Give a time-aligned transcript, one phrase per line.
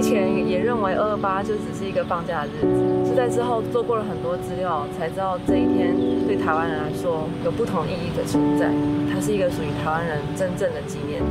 [0.00, 5.94] 以前也认为二二八就只是一个放假的日子，是在之后做过了很多资料，才知道这一天
[6.26, 8.72] 对台湾人来说有不同意义的存在。
[9.12, 11.24] 它是一个属于台湾人真正的纪念日。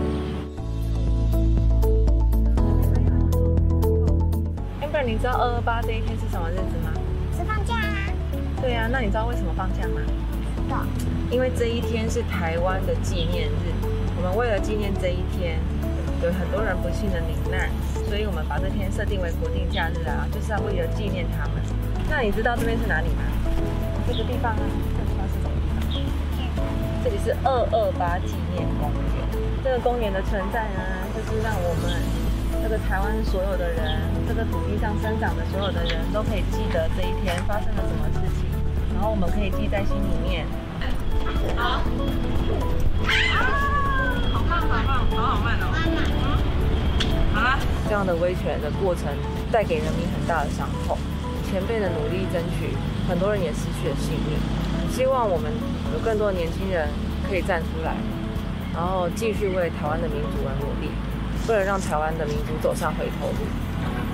[4.85, 6.93] Amber，你知道二二八这一天是什么日子吗？
[7.35, 8.13] 是放假啊。
[8.61, 9.99] 对啊，那你知道为什么放假吗？
[10.55, 10.85] 知道。
[11.31, 13.73] 因为这一天是台湾的纪念日，
[14.15, 15.57] 我们为了纪念这一天。
[16.21, 17.69] 有很多人不幸的罹难，
[18.07, 21.63] 所以我们把这天设定为国定假日啊，就是要为了纪念他们。
[22.09, 23.23] 那你知道这边是哪里吗？
[24.05, 25.55] 这个地方啊，这个地方是什么
[25.87, 26.65] 地方？
[27.03, 28.99] 这里是二二八纪念公园。
[29.63, 30.83] 这个公园的存在呢，
[31.15, 31.95] 就是让我们
[32.63, 38.43] 这个台湾所有的人，这个土地上生长的所有的人都可以记得这一天发生了什么事情，
[38.93, 40.45] 然后我们可以记在心里面。
[41.55, 41.79] 好。
[41.79, 42.78] 好
[47.89, 49.05] 这样的威权的过程
[49.51, 50.95] 带给人民很大的伤痛，
[51.49, 52.69] 前辈的努力争取，
[53.09, 54.37] 很多人也失去了性命。
[54.93, 55.51] 希望我们
[55.91, 56.87] 有更多的年轻人
[57.27, 57.95] 可以站出来，
[58.75, 60.91] 然后继续为台湾的民族而努力，
[61.47, 63.49] 不能让台湾的民族走上回头路。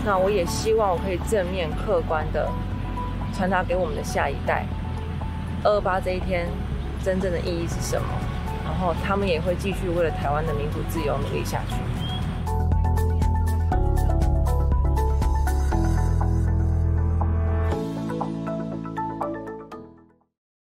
[0.05, 2.49] 那我也希望我可以正面客观的
[3.35, 4.65] 传达给我们的下一代，
[5.65, 6.47] 二二八这一天
[7.03, 8.07] 真正的意义是什么。
[8.63, 11.75] 然后他们也会继续为了台湾的民族自由努力下去。